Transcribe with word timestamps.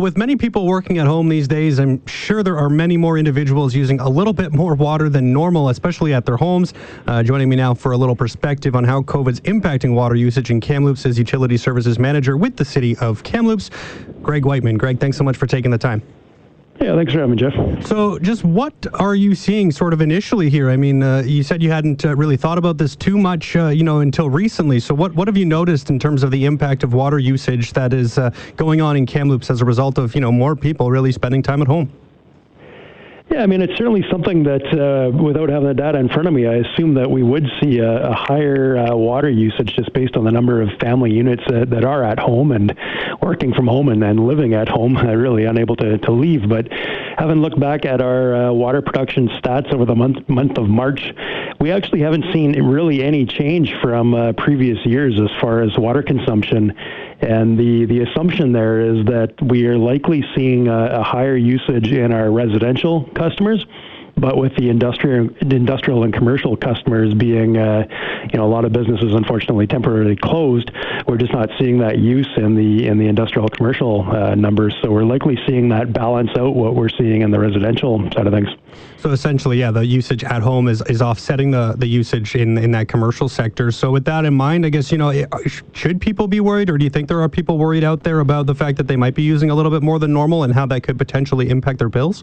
With 0.00 0.16
many 0.16 0.34
people 0.34 0.64
working 0.64 0.96
at 0.96 1.06
home 1.06 1.28
these 1.28 1.46
days, 1.46 1.78
I'm 1.78 2.04
sure 2.06 2.42
there 2.42 2.56
are 2.56 2.70
many 2.70 2.96
more 2.96 3.18
individuals 3.18 3.74
using 3.74 4.00
a 4.00 4.08
little 4.08 4.32
bit 4.32 4.50
more 4.50 4.74
water 4.74 5.10
than 5.10 5.30
normal, 5.30 5.68
especially 5.68 6.14
at 6.14 6.24
their 6.24 6.38
homes. 6.38 6.72
Uh, 7.06 7.22
joining 7.22 7.50
me 7.50 7.56
now 7.56 7.74
for 7.74 7.92
a 7.92 7.98
little 7.98 8.16
perspective 8.16 8.74
on 8.74 8.82
how 8.82 9.02
COVID's 9.02 9.40
impacting 9.40 9.92
water 9.92 10.14
usage 10.14 10.50
in 10.50 10.58
Kamloops 10.58 11.04
is 11.04 11.18
Utility 11.18 11.58
Services 11.58 11.98
Manager 11.98 12.38
with 12.38 12.56
the 12.56 12.64
City 12.64 12.96
of 12.96 13.22
Kamloops, 13.24 13.70
Greg 14.22 14.46
Whiteman. 14.46 14.78
Greg, 14.78 14.98
thanks 14.98 15.18
so 15.18 15.24
much 15.24 15.36
for 15.36 15.46
taking 15.46 15.70
the 15.70 15.76
time. 15.76 16.02
Yeah, 16.80 16.96
thanks 16.96 17.12
for 17.12 17.18
having 17.18 17.32
me, 17.32 17.36
Jeff. 17.36 17.86
So, 17.86 18.18
just 18.20 18.42
what 18.42 18.72
are 18.94 19.14
you 19.14 19.34
seeing 19.34 19.70
sort 19.70 19.92
of 19.92 20.00
initially 20.00 20.48
here? 20.48 20.70
I 20.70 20.78
mean, 20.78 21.02
uh, 21.02 21.22
you 21.26 21.42
said 21.42 21.62
you 21.62 21.70
hadn't 21.70 22.06
uh, 22.06 22.16
really 22.16 22.38
thought 22.38 22.56
about 22.56 22.78
this 22.78 22.96
too 22.96 23.18
much, 23.18 23.54
uh, 23.54 23.68
you 23.68 23.84
know, 23.84 24.00
until 24.00 24.30
recently. 24.30 24.80
So, 24.80 24.94
what, 24.94 25.14
what 25.14 25.28
have 25.28 25.36
you 25.36 25.44
noticed 25.44 25.90
in 25.90 25.98
terms 25.98 26.22
of 26.22 26.30
the 26.30 26.46
impact 26.46 26.82
of 26.82 26.94
water 26.94 27.18
usage 27.18 27.74
that 27.74 27.92
is 27.92 28.16
uh, 28.16 28.30
going 28.56 28.80
on 28.80 28.96
in 28.96 29.04
Kamloops 29.04 29.50
as 29.50 29.60
a 29.60 29.64
result 29.66 29.98
of, 29.98 30.14
you 30.14 30.22
know, 30.22 30.32
more 30.32 30.56
people 30.56 30.90
really 30.90 31.12
spending 31.12 31.42
time 31.42 31.60
at 31.60 31.68
home? 31.68 31.92
Yeah, 33.30 33.44
I 33.44 33.46
mean, 33.46 33.62
it's 33.62 33.76
certainly 33.78 34.04
something 34.10 34.42
that, 34.42 34.66
uh, 34.74 35.16
without 35.16 35.50
having 35.50 35.68
the 35.68 35.74
data 35.74 35.98
in 35.98 36.08
front 36.08 36.26
of 36.26 36.34
me, 36.34 36.48
I 36.48 36.54
assume 36.54 36.94
that 36.94 37.08
we 37.08 37.22
would 37.22 37.46
see 37.62 37.78
a, 37.78 38.08
a 38.08 38.12
higher 38.12 38.76
uh, 38.76 38.96
water 38.96 39.30
usage 39.30 39.72
just 39.76 39.92
based 39.92 40.16
on 40.16 40.24
the 40.24 40.32
number 40.32 40.60
of 40.60 40.68
family 40.80 41.12
units 41.12 41.44
uh, 41.46 41.64
that 41.68 41.84
are 41.84 42.02
at 42.02 42.18
home 42.18 42.50
and 42.50 42.76
working 43.22 43.54
from 43.54 43.68
home 43.68 43.88
and, 43.88 44.02
and 44.02 44.26
living 44.26 44.54
at 44.54 44.68
home, 44.68 44.96
really 45.06 45.44
unable 45.44 45.76
to, 45.76 45.98
to 45.98 46.10
leave. 46.10 46.48
But 46.48 46.72
having 47.18 47.40
looked 47.40 47.60
back 47.60 47.84
at 47.84 48.00
our 48.00 48.34
uh, 48.34 48.52
water 48.52 48.82
production 48.82 49.28
stats 49.28 49.72
over 49.72 49.84
the 49.84 49.94
month 49.94 50.28
month 50.28 50.58
of 50.58 50.68
March, 50.68 51.12
we 51.60 51.70
actually 51.70 52.00
haven't 52.00 52.24
seen 52.32 52.60
really 52.60 53.00
any 53.00 53.26
change 53.26 53.72
from 53.80 54.12
uh, 54.12 54.32
previous 54.32 54.84
years 54.84 55.20
as 55.20 55.30
far 55.40 55.62
as 55.62 55.78
water 55.78 56.02
consumption. 56.02 56.74
And 57.22 57.58
the, 57.58 57.84
the 57.84 58.00
assumption 58.00 58.52
there 58.52 58.80
is 58.80 59.04
that 59.06 59.34
we 59.42 59.66
are 59.66 59.76
likely 59.76 60.24
seeing 60.34 60.68
a, 60.68 61.00
a 61.00 61.02
higher 61.02 61.36
usage 61.36 61.92
in 61.92 62.12
our 62.12 62.30
residential 62.30 63.04
customers 63.14 63.64
but 64.20 64.36
with 64.36 64.54
the 64.56 64.68
industrial, 64.68 65.30
industrial 65.40 66.04
and 66.04 66.12
commercial 66.12 66.56
customers 66.56 67.14
being, 67.14 67.56
uh, 67.56 67.86
you 68.30 68.38
know, 68.38 68.44
a 68.44 68.52
lot 68.52 68.64
of 68.64 68.72
businesses 68.72 69.14
unfortunately 69.14 69.66
temporarily 69.66 70.16
closed, 70.16 70.70
we're 71.06 71.16
just 71.16 71.32
not 71.32 71.48
seeing 71.58 71.78
that 71.78 71.98
use 71.98 72.28
in 72.36 72.54
the 72.54 72.86
in 72.86 72.98
the 72.98 73.06
industrial 73.06 73.48
commercial 73.48 74.08
uh, 74.10 74.34
numbers. 74.34 74.74
So 74.82 74.90
we're 74.90 75.04
likely 75.04 75.38
seeing 75.46 75.68
that 75.70 75.92
balance 75.92 76.30
out 76.36 76.54
what 76.54 76.74
we're 76.74 76.90
seeing 76.90 77.22
in 77.22 77.30
the 77.30 77.38
residential 77.38 77.98
side 78.12 78.26
of 78.26 78.32
things. 78.32 78.48
So 78.98 79.10
essentially, 79.10 79.58
yeah, 79.58 79.70
the 79.70 79.84
usage 79.84 80.24
at 80.24 80.42
home 80.42 80.68
is, 80.68 80.82
is 80.82 81.00
offsetting 81.00 81.50
the, 81.50 81.74
the 81.78 81.86
usage 81.86 82.36
in, 82.36 82.58
in 82.58 82.70
that 82.72 82.88
commercial 82.88 83.28
sector. 83.28 83.70
So 83.70 83.90
with 83.90 84.04
that 84.04 84.26
in 84.26 84.34
mind, 84.34 84.66
I 84.66 84.68
guess, 84.68 84.92
you 84.92 84.98
know, 84.98 85.24
should 85.72 86.00
people 86.00 86.28
be 86.28 86.40
worried 86.40 86.68
or 86.68 86.76
do 86.76 86.84
you 86.84 86.90
think 86.90 87.08
there 87.08 87.20
are 87.20 87.28
people 87.28 87.56
worried 87.56 87.82
out 87.82 88.02
there 88.02 88.20
about 88.20 88.46
the 88.46 88.54
fact 88.54 88.76
that 88.76 88.86
they 88.86 88.96
might 88.96 89.14
be 89.14 89.22
using 89.22 89.48
a 89.50 89.54
little 89.54 89.70
bit 89.70 89.82
more 89.82 89.98
than 89.98 90.12
normal 90.12 90.42
and 90.42 90.52
how 90.52 90.66
that 90.66 90.82
could 90.82 90.98
potentially 90.98 91.48
impact 91.48 91.78
their 91.78 91.88
bills? 91.88 92.22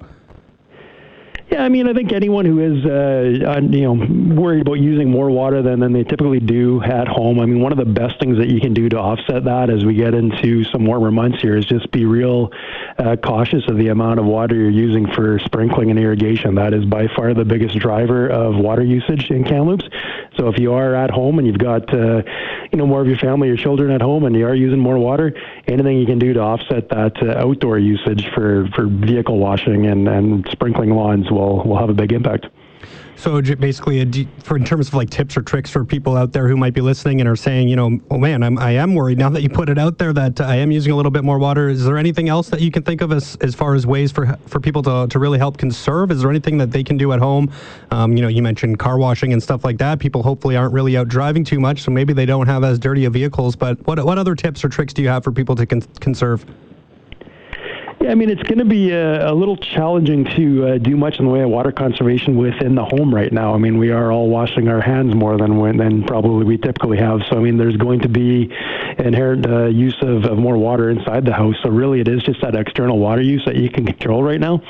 Yeah, 1.50 1.64
I 1.64 1.70
mean, 1.70 1.88
I 1.88 1.94
think 1.94 2.12
anyone 2.12 2.44
who 2.44 2.59
is, 2.59 2.86
uh, 2.86 3.62
you 3.62 3.81
know, 3.84 3.94
worried 4.36 4.62
about 4.62 4.80
using 4.80 5.09
more 5.09 5.30
water 5.31 5.62
than, 5.62 5.80
than 5.80 5.94
they 5.94 6.04
typically 6.04 6.42
do 6.42 6.84
at 6.84 7.08
home. 7.08 7.39
I 7.39 7.45
mean, 7.45 7.62
one 7.62 7.72
of 7.72 7.78
the 7.78 7.86
best 7.86 8.20
things 8.20 8.38
that 8.38 8.50
you 8.50 8.59
can 8.59 8.73
do 8.73 8.89
to 8.89 9.00
offset 9.00 9.45
that 9.45 9.70
as 9.70 9.86
we 9.86 9.94
get 9.94 10.14
into 10.14 10.66
some 10.66 10.86
warmer 10.86 11.09
months 11.09 11.42
here 11.42 11.56
is 11.56 11.66
just 11.66 11.89
be 11.92 12.04
real 12.04 12.52
uh, 12.98 13.16
cautious 13.16 13.64
of 13.70 13.78
the 13.78 13.88
amount 13.88 14.20
of 14.20 14.26
water 14.26 14.56
you're 14.56 14.70
using 14.70 15.09
for 15.14 15.39
sprinkling 15.39 15.89
and 15.89 15.98
irrigation. 15.98 16.56
That 16.56 16.73
is 16.73 16.84
by 16.84 17.08
far 17.16 17.34
the 17.34 17.45
biggest 17.45 17.80
driver 17.80 18.28
of 18.28 18.58
water 18.58 18.84
usage 18.84 19.32
in 19.32 19.45
Kamloops. 19.45 19.88
So 20.38 20.47
if 20.49 20.59
you 20.59 20.73
are 20.73 20.95
at 20.95 21.09
home 21.09 21.39
and 21.39 21.47
you've 21.47 21.57
got, 21.57 21.91
uh, 21.93 22.21
you 22.71 22.77
know, 22.77 22.85
more 22.85 23.02
of 23.02 23.07
your 23.07 23.17
family, 23.17 23.47
your 23.47 23.57
children 23.57 23.91
at 23.91 24.02
home, 24.02 24.23
and 24.25 24.35
you 24.35 24.45
are 24.45 24.55
using 24.55 24.80
more 24.80 24.99
water, 24.99 25.33
anything 25.67 25.97
you 25.97 26.05
can 26.05 26.19
do 26.19 26.33
to 26.33 26.39
offset 26.39 26.89
that 26.89 27.13
uh, 27.21 27.39
outdoor 27.39 27.80
usage 27.80 28.27
for, 28.33 28.67
for 28.75 28.85
vehicle 28.85 29.39
washing 29.39 29.88
and, 29.88 30.08
and 30.08 30.47
sprinkling 30.52 30.91
lawns 30.91 31.30
will, 31.31 31.63
will 31.63 31.77
have 31.77 31.89
a 31.89 31.93
big 31.93 32.11
impact. 32.11 32.45
So 33.18 33.42
basically, 33.42 34.28
for 34.44 34.58
in 34.58 34.64
terms 34.64 34.90
of 34.90 34.94
like 34.94 35.10
tips 35.10 35.36
or 35.36 35.42
tricks 35.42 35.72
for 35.72 35.83
people 35.83 36.16
out 36.16 36.33
there 36.33 36.48
who 36.48 36.55
might 36.55 36.76
be 36.76 36.82
listening 36.82 37.20
and 37.20 37.28
are 37.28 37.36
saying, 37.36 37.67
you 37.67 37.76
know, 37.76 38.00
oh 38.11 38.17
man, 38.17 38.44
I'm 38.44 38.60
I 38.60 38.72
am 38.72 38.94
worried 38.94 39.17
now 39.17 39.30
that 39.30 39.42
you 39.42 39.50
put 39.50 39.70
it 39.70 39.80
out 39.80 39.98
there 39.98 40.14
that 40.14 40.39
I 40.39 40.55
am 40.58 40.70
using 40.72 40.92
a 40.92 40.95
little 40.95 41.11
bit 41.11 41.23
more 41.23 41.39
water. 41.39 41.67
Is 41.67 41.83
there 41.83 41.98
anything 41.98 42.30
else 42.30 42.50
that 42.50 42.61
you 42.61 42.70
can 42.70 42.83
think 42.83 43.02
of 43.02 43.11
as 43.11 43.36
as 43.42 43.56
far 43.56 43.73
as 43.73 43.88
ways 43.88 44.11
for 44.11 44.38
for 44.45 44.60
people 44.60 44.83
to 44.83 45.08
to 45.10 45.17
really 45.17 45.39
help 45.39 45.58
conserve? 45.58 46.11
Is 46.11 46.22
there 46.22 46.30
anything 46.30 46.60
that 46.60 46.70
they 46.70 46.83
can 46.83 46.95
do 46.95 47.11
at 47.11 47.20
home? 47.20 47.52
Um, 47.89 48.16
you 48.16 48.22
know, 48.22 48.27
you 48.27 48.44
mentioned 48.44 48.77
car 48.77 49.00
washing 49.00 49.33
and 49.33 49.42
stuff 49.42 49.66
like 49.66 49.80
that. 49.80 49.98
People 49.98 50.22
hopefully 50.22 50.56
aren't 50.56 50.73
really 50.73 50.95
out 50.95 51.08
driving 51.08 51.44
too 51.44 51.60
much, 51.60 51.82
so 51.82 51.89
maybe 51.89 52.14
they 52.14 52.27
don't 52.27 52.48
have 52.48 52.64
as 52.64 52.77
dirty 52.77 53.06
of 53.06 53.14
vehicles. 53.14 53.56
But 53.56 53.86
what 53.88 54.04
what 54.06 54.20
other 54.20 54.36
tips 54.36 54.64
or 54.64 54.70
tricks 54.70 54.94
do 54.94 55.02
you 55.02 55.10
have 55.10 55.23
for 55.23 55.32
people 55.32 55.56
to 55.56 55.66
con- 55.66 55.82
conserve? 56.00 56.45
Yeah, 57.99 58.11
I 58.11 58.15
mean, 58.15 58.30
it's 58.30 58.43
going 58.43 58.59
to 58.59 58.65
be 58.65 58.91
a, 58.91 59.31
a, 59.31 59.33
little 59.33 59.58
challenging 59.58 60.23
to 60.35 60.67
uh, 60.67 60.77
do 60.77 60.95
much 60.95 61.17
in 61.17 61.25
the 61.25 61.31
way 61.31 61.41
of 61.41 61.49
water 61.49 61.71
conservation 61.71 62.37
within 62.37 62.75
the 62.75 62.85
home 62.85 63.13
right 63.13 63.33
now. 63.33 63.55
I 63.55 63.58
mean, 63.58 63.80
we 63.80 63.89
are 63.89 64.11
all 64.11 64.30
washing 64.30 64.67
our 64.67 64.80
hands 64.80 65.15
more 65.15 65.35
than 65.35 65.58
when, 65.58 65.77
than 65.77 66.03
probably 66.03 66.45
we 66.45 66.58
typically 66.59 66.99
have. 66.99 67.21
So, 67.27 67.37
I 67.37 67.39
mean, 67.39 67.58
there's 67.58 67.75
going 67.75 68.02
to 68.02 68.09
be 68.09 68.53
inherent 68.99 69.47
uh, 69.47 69.65
use 69.65 69.97
of, 70.02 70.25
of 70.25 70.37
more 70.37 70.58
water 70.59 70.91
inside 70.91 71.25
the 71.25 71.33
house. 71.33 71.55
So, 71.63 71.71
really, 71.71 71.99
it 71.99 72.08
is 72.08 72.21
just 72.21 72.39
that 72.41 72.55
external 72.55 72.99
water 72.99 73.21
use 73.21 73.43
that 73.45 73.55
you 73.55 73.69
can 73.69 73.85
control 73.87 74.21
right 74.21 74.39
now. 74.39 74.61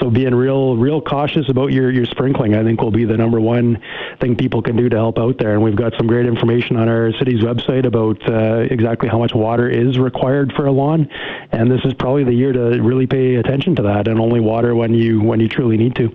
So, 0.00 0.10
being 0.10 0.34
real, 0.34 0.76
real 0.76 1.00
cautious 1.00 1.48
about 1.48 1.72
your 1.72 1.90
your 1.90 2.06
sprinkling, 2.06 2.54
I 2.54 2.62
think, 2.62 2.80
will 2.80 2.90
be 2.90 3.04
the 3.04 3.16
number 3.16 3.40
one 3.40 3.82
thing 4.20 4.36
people 4.36 4.62
can 4.62 4.76
do 4.76 4.88
to 4.88 4.96
help 4.96 5.18
out 5.18 5.38
there. 5.38 5.54
And 5.54 5.62
we've 5.62 5.76
got 5.76 5.94
some 5.96 6.06
great 6.06 6.26
information 6.26 6.76
on 6.76 6.88
our 6.88 7.12
city's 7.12 7.40
website 7.42 7.86
about 7.86 8.28
uh, 8.28 8.66
exactly 8.70 9.08
how 9.08 9.18
much 9.18 9.34
water 9.34 9.68
is 9.68 9.98
required 9.98 10.52
for 10.54 10.66
a 10.66 10.72
lawn. 10.72 11.08
And 11.52 11.70
this 11.70 11.80
is 11.84 11.94
probably 11.94 12.24
the 12.24 12.34
year 12.34 12.52
to 12.52 12.82
really 12.82 13.06
pay 13.06 13.36
attention 13.36 13.76
to 13.76 13.82
that 13.82 14.08
and 14.08 14.20
only 14.20 14.40
water 14.40 14.74
when 14.74 14.94
you 14.94 15.20
when 15.22 15.40
you 15.40 15.48
truly 15.48 15.76
need 15.76 15.94
to. 15.96 16.14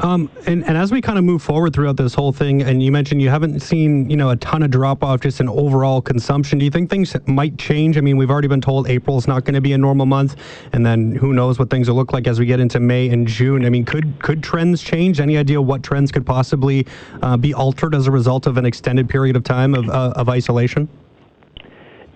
Um, 0.00 0.30
and, 0.46 0.64
and 0.66 0.76
as 0.76 0.92
we 0.92 1.00
kind 1.00 1.18
of 1.18 1.24
move 1.24 1.42
forward 1.42 1.72
throughout 1.72 1.96
this 1.96 2.12
whole 2.12 2.32
thing, 2.32 2.62
and 2.62 2.82
you 2.82 2.92
mentioned 2.92 3.22
you 3.22 3.30
haven't 3.30 3.60
seen, 3.60 4.10
you 4.10 4.16
know, 4.16 4.30
a 4.30 4.36
ton 4.36 4.62
of 4.62 4.70
drop 4.70 5.02
off 5.02 5.20
just 5.20 5.40
in 5.40 5.48
overall 5.48 6.02
consumption. 6.02 6.58
Do 6.58 6.64
you 6.64 6.70
think 6.70 6.90
things 6.90 7.16
might 7.26 7.58
change? 7.58 7.96
I 7.96 8.02
mean, 8.02 8.16
we've 8.16 8.30
already 8.30 8.48
been 8.48 8.60
told 8.60 8.88
April 8.88 9.16
is 9.16 9.26
not 9.26 9.44
going 9.44 9.54
to 9.54 9.60
be 9.60 9.72
a 9.72 9.78
normal 9.78 10.06
month, 10.06 10.36
and 10.72 10.84
then 10.84 11.14
who 11.14 11.32
knows 11.32 11.58
what 11.58 11.70
things 11.70 11.88
will 11.88 11.96
look 11.96 12.12
like 12.12 12.26
as 12.26 12.38
we 12.38 12.46
get 12.46 12.60
into 12.60 12.78
May 12.78 13.08
and 13.16 13.26
June. 13.26 13.64
I 13.64 13.70
mean, 13.70 13.84
could 13.84 14.18
could 14.20 14.42
trends 14.42 14.82
change? 14.82 15.20
Any 15.20 15.36
idea 15.38 15.60
what 15.60 15.82
trends 15.82 16.12
could 16.12 16.26
possibly 16.26 16.86
uh, 17.22 17.36
be 17.36 17.54
altered 17.54 17.94
as 17.94 18.06
a 18.06 18.10
result 18.10 18.46
of 18.46 18.56
an 18.56 18.66
extended 18.66 19.08
period 19.08 19.36
of 19.36 19.42
time 19.42 19.74
of, 19.74 19.88
uh, 19.88 20.12
of 20.16 20.28
isolation? 20.28 20.88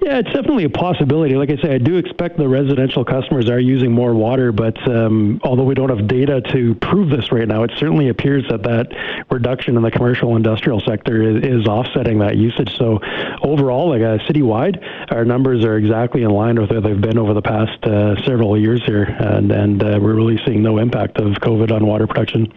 Yeah, 0.02 0.18
it's 0.18 0.32
definitely 0.32 0.64
a 0.64 0.70
possibility. 0.70 1.34
Like 1.34 1.50
I 1.50 1.56
say, 1.56 1.74
I 1.74 1.78
do 1.78 1.96
expect 1.96 2.38
the 2.38 2.48
residential 2.48 3.04
customers 3.04 3.50
are 3.50 3.60
using 3.60 3.92
more 3.92 4.14
water, 4.14 4.50
but 4.50 4.76
um, 4.88 5.40
although 5.44 5.64
we 5.64 5.74
don't 5.74 5.90
have 5.90 6.08
data 6.08 6.40
to 6.52 6.74
prove 6.76 7.10
this 7.10 7.30
right 7.30 7.46
now, 7.46 7.64
it 7.64 7.72
certainly 7.76 8.08
appears 8.08 8.44
that 8.48 8.62
that 8.62 9.26
reduction 9.30 9.76
in 9.76 9.82
the 9.82 9.90
commercial 9.90 10.36
industrial 10.36 10.80
sector 10.80 11.22
is, 11.22 11.44
is 11.44 11.66
offsetting 11.66 12.18
that 12.20 12.38
usage. 12.38 12.74
So 12.78 13.00
overall, 13.42 13.90
like 13.90 14.00
uh, 14.00 14.24
citywide, 14.24 14.82
our 15.12 15.26
numbers 15.26 15.66
are 15.66 15.76
exactly 15.76 16.22
in 16.22 16.30
line 16.30 16.58
with 16.58 16.70
where 16.70 16.80
they've 16.80 17.00
been 17.00 17.18
over 17.18 17.34
the 17.34 17.42
past 17.42 17.84
uh, 17.84 18.16
several 18.24 18.58
years 18.58 18.82
here, 18.86 19.02
and 19.04 19.52
and 19.52 19.82
uh, 19.82 19.98
we're 20.00 20.14
really 20.14 20.40
seeing 20.46 20.62
no 20.62 20.78
impact 20.78 21.18
of 21.18 21.34
COVID 21.34 21.72
on 21.72 21.86
water 21.86 22.06
production. 22.06 22.50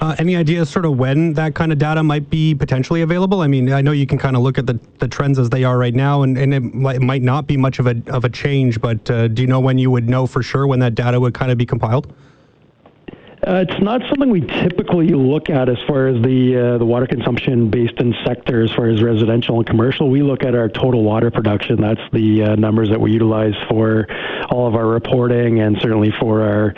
Uh, 0.00 0.14
any 0.18 0.36
ideas 0.36 0.70
sort 0.70 0.84
of 0.84 0.96
when 0.96 1.32
that 1.32 1.54
kind 1.54 1.72
of 1.72 1.78
data 1.78 2.02
might 2.02 2.30
be 2.30 2.54
potentially 2.54 3.02
available? 3.02 3.40
I 3.40 3.48
mean, 3.48 3.72
I 3.72 3.80
know 3.80 3.90
you 3.90 4.06
can 4.06 4.16
kind 4.16 4.36
of 4.36 4.42
look 4.42 4.56
at 4.56 4.66
the, 4.66 4.78
the 4.98 5.08
trends 5.08 5.38
as 5.40 5.50
they 5.50 5.64
are 5.64 5.76
right 5.76 5.94
now, 5.94 6.22
and, 6.22 6.38
and 6.38 6.54
it, 6.54 6.62
it 6.62 7.02
might 7.02 7.22
not 7.22 7.48
be 7.48 7.56
much 7.56 7.80
of 7.80 7.88
a, 7.88 8.00
of 8.06 8.24
a 8.24 8.28
change, 8.28 8.80
but 8.80 9.10
uh, 9.10 9.26
do 9.26 9.42
you 9.42 9.48
know 9.48 9.58
when 9.58 9.76
you 9.76 9.90
would 9.90 10.08
know 10.08 10.26
for 10.26 10.42
sure 10.42 10.68
when 10.68 10.78
that 10.80 10.94
data 10.94 11.18
would 11.18 11.34
kind 11.34 11.50
of 11.50 11.58
be 11.58 11.66
compiled? 11.66 12.12
Uh, 13.46 13.64
it's 13.68 13.80
not 13.80 14.00
something 14.08 14.30
we 14.30 14.40
typically 14.40 15.08
look 15.08 15.48
at 15.48 15.68
as 15.68 15.78
far 15.86 16.08
as 16.08 16.20
the 16.22 16.74
uh, 16.74 16.78
the 16.78 16.84
water 16.84 17.06
consumption 17.06 17.70
based 17.70 17.94
in 17.98 18.12
sector, 18.26 18.62
as 18.62 18.70
far 18.72 18.88
as 18.88 19.00
residential 19.00 19.56
and 19.58 19.66
commercial. 19.66 20.10
We 20.10 20.22
look 20.22 20.42
at 20.42 20.56
our 20.56 20.68
total 20.68 21.04
water 21.04 21.30
production. 21.30 21.80
That's 21.80 22.00
the 22.12 22.42
uh, 22.42 22.56
numbers 22.56 22.90
that 22.90 23.00
we 23.00 23.12
utilize 23.12 23.54
for 23.68 24.08
all 24.50 24.66
of 24.66 24.74
our 24.74 24.86
reporting 24.86 25.60
and 25.60 25.78
certainly 25.80 26.12
for 26.18 26.42
our 26.42 26.74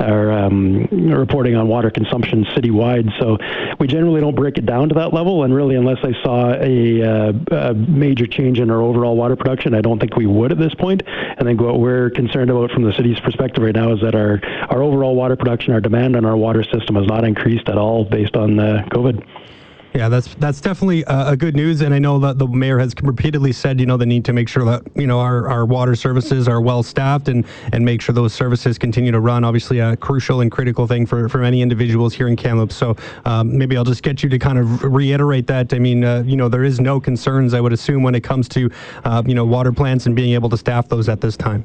our 0.00 0.32
um, 0.32 0.86
reporting 0.86 1.54
on 1.56 1.68
water 1.68 1.90
consumption 1.90 2.44
citywide. 2.46 3.10
So 3.18 3.38
we 3.78 3.86
generally 3.86 4.20
don't 4.20 4.34
break 4.34 4.58
it 4.58 4.66
down 4.66 4.88
to 4.88 4.94
that 4.96 5.12
level. 5.12 5.44
And 5.44 5.54
really, 5.54 5.76
unless 5.76 5.98
I 6.02 6.12
saw 6.22 6.52
a, 6.54 7.02
uh, 7.02 7.32
a, 7.50 7.74
major 7.74 8.26
change 8.26 8.58
in 8.60 8.70
our 8.70 8.80
overall 8.80 9.16
water 9.16 9.36
production, 9.36 9.74
I 9.74 9.80
don't 9.80 9.98
think 9.98 10.16
we 10.16 10.26
would 10.26 10.52
at 10.52 10.58
this 10.58 10.74
point. 10.74 11.02
I 11.06 11.42
think 11.42 11.60
what 11.60 11.80
we're 11.80 12.10
concerned 12.10 12.50
about 12.50 12.70
from 12.70 12.82
the 12.82 12.92
city's 12.94 13.20
perspective 13.20 13.62
right 13.62 13.74
now 13.74 13.92
is 13.92 14.00
that 14.00 14.14
our, 14.14 14.40
our 14.68 14.82
overall 14.82 15.14
water 15.14 15.36
production, 15.36 15.72
our 15.72 15.80
demand 15.80 16.16
on 16.16 16.24
our 16.24 16.36
water 16.36 16.64
system 16.64 16.96
has 16.96 17.06
not 17.06 17.24
increased 17.24 17.68
at 17.68 17.78
all 17.78 18.04
based 18.04 18.36
on 18.36 18.58
uh, 18.58 18.84
COVID. 18.90 19.26
Yeah, 19.92 20.08
that's 20.08 20.32
that's 20.36 20.60
definitely 20.60 21.02
a, 21.08 21.30
a, 21.30 21.36
good 21.36 21.56
news, 21.56 21.80
and 21.80 21.92
I 21.92 21.98
know 21.98 22.20
that 22.20 22.38
the 22.38 22.46
mayor 22.46 22.78
has 22.78 22.94
repeatedly 23.02 23.52
said, 23.52 23.80
you 23.80 23.86
know, 23.86 23.96
the 23.96 24.06
need 24.06 24.24
to 24.26 24.32
make 24.32 24.48
sure 24.48 24.64
that 24.64 24.82
you 24.94 25.06
know 25.06 25.18
our, 25.18 25.48
our 25.48 25.66
water 25.66 25.96
services 25.96 26.46
are 26.46 26.60
well 26.60 26.84
staffed 26.84 27.28
and 27.28 27.44
and 27.72 27.84
make 27.84 28.00
sure 28.00 28.14
those 28.14 28.32
services 28.32 28.78
continue 28.78 29.10
to 29.10 29.18
run. 29.18 29.42
Obviously, 29.42 29.80
a 29.80 29.96
crucial 29.96 30.42
and 30.42 30.50
critical 30.52 30.86
thing 30.86 31.06
for 31.06 31.28
for 31.28 31.38
many 31.38 31.60
individuals 31.60 32.14
here 32.14 32.28
in 32.28 32.36
Kamloops. 32.36 32.76
So 32.76 32.96
um, 33.24 33.58
maybe 33.58 33.76
I'll 33.76 33.84
just 33.84 34.04
get 34.04 34.22
you 34.22 34.28
to 34.28 34.38
kind 34.38 34.58
of 34.58 34.84
reiterate 34.84 35.48
that. 35.48 35.74
I 35.74 35.80
mean, 35.80 36.04
uh, 36.04 36.22
you 36.24 36.36
know, 36.36 36.48
there 36.48 36.64
is 36.64 36.78
no 36.78 37.00
concerns 37.00 37.52
I 37.52 37.60
would 37.60 37.72
assume 37.72 38.04
when 38.04 38.14
it 38.14 38.22
comes 38.22 38.48
to 38.50 38.70
uh, 39.04 39.24
you 39.26 39.34
know 39.34 39.44
water 39.44 39.72
plants 39.72 40.06
and 40.06 40.14
being 40.14 40.34
able 40.34 40.50
to 40.50 40.56
staff 40.56 40.88
those 40.88 41.08
at 41.08 41.20
this 41.20 41.36
time. 41.36 41.64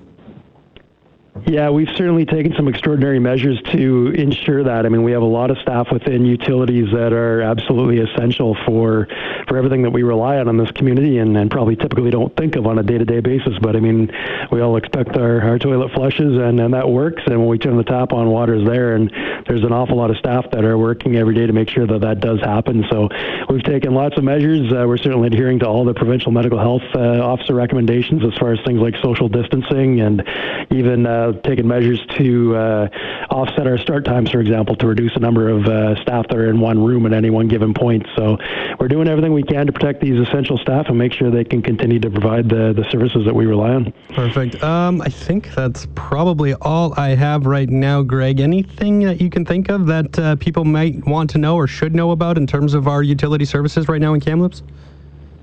Yeah, 1.44 1.70
we've 1.70 1.90
certainly 1.98 2.26
taken 2.26 2.54
some 2.56 2.70
extraordinary 2.70 3.20
measures 3.20 3.62
to 3.74 4.08
ensure 4.16 4.64
that. 4.64 4.86
I 4.86 4.90
mean, 4.90 5.04
we 5.04 5.12
have 5.12 5.22
a 5.22 5.26
lot 5.26 5.52
of 5.52 5.58
staff 5.58 5.92
within 5.92 6.26
utilities 6.26 6.94
that 6.94 7.12
are 7.12 7.42
absolutely 7.42 8.00
essential 8.00 8.56
for 8.66 9.10
for 9.46 9.58
everything 9.58 9.82
that 9.84 9.92
we 9.92 10.02
rely 10.02 10.38
on 10.38 10.48
in 10.48 10.56
this 10.56 10.72
community, 10.72 11.18
and, 11.18 11.36
and 11.36 11.52
probably 11.52 11.76
typically 11.76 12.10
don't 12.10 12.34
think 12.38 12.56
of 12.56 12.66
on 12.66 12.80
a 12.80 12.84
day-to-day 12.84 13.20
basis. 13.20 13.60
But 13.60 13.76
I 13.76 13.82
mean, 13.82 14.10
we 14.50 14.62
all 14.62 14.78
expect 14.78 15.18
our, 15.18 15.42
our 15.42 15.60
toilet 15.60 15.92
flushes, 15.92 16.38
and, 16.38 16.58
and 16.58 16.74
that 16.74 16.90
works. 16.90 17.22
And 17.26 17.38
when 17.40 17.50
we 17.50 17.60
turn 17.60 17.76
the 17.76 17.84
tap 17.84 18.14
on, 18.14 18.30
water's 18.30 18.66
there, 18.66 18.96
and 18.96 19.12
there's 19.46 19.64
an 19.64 19.74
awful 19.74 19.98
lot 19.98 20.12
of 20.12 20.18
staff 20.18 20.50
that 20.52 20.64
are 20.64 20.78
working 20.78 21.18
every 21.18 21.36
day 21.36 21.46
to 21.46 21.54
make 21.54 21.70
sure 21.70 21.86
that 21.86 22.00
that 22.00 22.22
does 22.22 22.40
happen. 22.40 22.86
So 22.90 23.10
we've 23.50 23.62
taken 23.62 23.94
lots 23.94 24.18
of 24.18 24.24
measures. 24.24 24.72
Uh, 24.72 24.86
we're 24.88 24.98
certainly 24.98 25.28
adhering 25.28 25.60
to 25.60 25.68
all 25.68 25.84
the 25.84 25.94
provincial 25.94 26.32
medical 26.32 26.58
health 26.58 26.84
uh, 26.96 27.20
officer 27.20 27.54
recommendations 27.54 28.24
as 28.24 28.34
far 28.40 28.54
as 28.54 28.60
things 28.66 28.80
like 28.80 28.96
social 29.04 29.28
distancing 29.28 30.00
and 30.00 30.24
even 30.72 31.06
uh, 31.06 31.25
taken 31.34 31.68
measures 31.68 32.04
to 32.18 32.56
uh, 32.56 32.88
offset 33.30 33.68
our 33.68 33.78
start 33.78 34.06
times, 34.06 34.32
for 34.32 34.40
example, 34.40 34.76
to 34.78 34.88
reduce 34.88 35.14
the 35.14 35.20
number 35.20 35.50
of 35.50 35.66
uh, 35.66 36.02
staff 36.02 36.28
that 36.28 36.38
are 36.38 36.50
in 36.50 36.60
one 36.60 36.84
room 36.84 37.06
at 37.06 37.14
any 37.14 37.30
one 37.30 37.48
given 37.48 37.74
point. 37.74 38.06
So 38.16 38.38
we're 38.80 38.88
doing 38.88 39.08
everything 39.08 39.34
we 39.34 39.44
can 39.44 39.66
to 39.68 39.74
protect 39.74 40.02
these 40.02 40.20
essential 40.20 40.58
staff 40.58 40.88
and 40.88 40.98
make 40.98 41.14
sure 41.14 41.30
they 41.32 41.44
can 41.44 41.62
continue 41.62 42.00
to 42.00 42.10
provide 42.10 42.50
the, 42.50 42.74
the 42.74 42.86
services 42.90 43.26
that 43.26 43.36
we 43.36 43.46
rely 43.46 43.72
on. 43.72 43.94
Perfect. 44.10 44.62
Um, 44.64 45.02
I 45.02 45.10
think 45.10 45.54
that's 45.54 45.88
probably 45.96 46.54
all 46.56 46.94
I 46.98 47.10
have 47.10 47.46
right 47.46 47.70
now, 47.70 48.02
Greg. 48.02 48.40
Anything 48.40 49.00
that 49.00 49.22
you 49.22 49.30
can 49.30 49.46
think 49.46 49.70
of 49.70 49.86
that 49.88 50.18
uh, 50.20 50.36
people 50.38 50.66
might 50.66 51.06
want 51.06 51.30
to 51.32 51.38
know 51.38 51.56
or 51.56 51.68
should 51.68 51.96
know 51.96 52.12
about 52.12 52.38
in 52.38 52.48
terms 52.48 52.74
of 52.74 52.88
our 52.88 53.04
utility 53.04 53.46
services 53.46 53.88
right 53.88 54.02
now 54.02 54.14
in 54.14 54.20
Kamloops? 54.20 54.64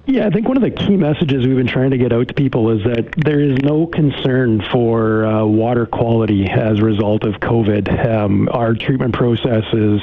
Yeah, 0.05 0.27
I 0.27 0.31
think 0.31 0.49
one 0.49 0.57
of 0.57 0.65
the 0.65 0.71
key 0.71 0.97
messages 0.97 1.47
we've 1.47 1.57
been 1.57 1.69
trying 1.69 1.93
to 1.93 1.99
get 1.99 2.13
out 2.13 2.27
to 2.27 2.35
people 2.35 2.71
is 2.71 2.83
that 2.85 3.15
there 3.17 3.39
is 3.39 3.57
no 3.63 3.87
concern 3.87 4.61
for 4.73 5.25
uh, 5.25 5.45
water 5.45 5.87
quality 5.87 6.47
as 6.49 6.81
a 6.81 6.83
result 6.83 7.23
of 7.23 7.35
COVID. 7.35 8.05
Um, 8.13 8.49
our 8.51 8.75
treatment 8.75 9.15
process 9.15 9.63
is 9.73 10.01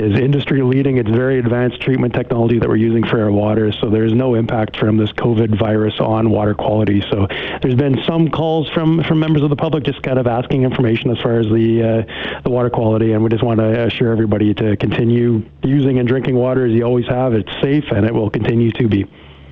is 0.00 0.18
industry 0.18 0.62
leading. 0.62 0.96
It's 0.96 1.10
very 1.10 1.38
advanced 1.38 1.80
treatment 1.80 2.14
technology 2.14 2.58
that 2.58 2.68
we're 2.68 2.76
using 2.76 3.04
for 3.04 3.22
our 3.22 3.30
water, 3.30 3.70
so 3.72 3.90
there's 3.90 4.12
no 4.12 4.34
impact 4.34 4.76
from 4.78 4.96
this 4.96 5.12
COVID 5.12 5.58
virus 5.58 5.94
on 6.00 6.30
water 6.30 6.54
quality. 6.54 7.02
So 7.10 7.26
there's 7.60 7.74
been 7.74 8.02
some 8.06 8.30
calls 8.30 8.68
from 8.70 9.02
from 9.04 9.20
members 9.20 9.42
of 9.42 9.50
the 9.50 9.56
public 9.56 9.84
just 9.84 10.02
kind 10.02 10.18
of 10.18 10.26
asking 10.26 10.62
information 10.62 11.10
as 11.10 11.18
far 11.18 11.38
as 11.38 11.46
the 11.46 11.82
uh, 11.82 12.40
the 12.42 12.50
water 12.50 12.70
quality, 12.70 13.12
and 13.12 13.22
we 13.22 13.28
just 13.28 13.44
want 13.44 13.60
to 13.60 13.84
assure 13.84 14.10
everybody 14.10 14.54
to 14.54 14.76
continue 14.76 15.44
using 15.62 15.98
and 15.98 16.08
drinking 16.08 16.34
water 16.34 16.64
as 16.66 16.72
you 16.72 16.82
always 16.82 17.06
have. 17.06 17.34
It's 17.34 17.52
safe 17.60 17.84
and 17.90 18.06
it 18.06 18.14
will 18.14 18.30
continue 18.30 18.72
to 18.72 18.88
be. 18.88 19.06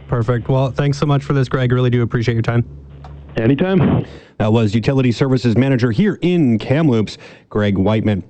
Perfect. 0.08 0.48
Well, 0.48 0.70
thanks 0.70 0.96
so 0.96 1.04
much 1.04 1.22
for 1.22 1.34
this, 1.34 1.48
Greg. 1.48 1.70
Really 1.70 1.90
do 1.90 2.00
appreciate 2.02 2.34
your 2.34 2.42
time. 2.42 2.64
Anytime. 3.36 4.06
That 4.38 4.52
was 4.52 4.74
Utility 4.74 5.12
Services 5.12 5.56
Manager 5.56 5.90
here 5.90 6.18
in 6.22 6.58
Kamloops, 6.58 7.18
Greg 7.50 7.76
Whiteman. 7.76 8.24